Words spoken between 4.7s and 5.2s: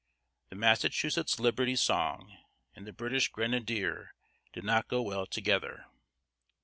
go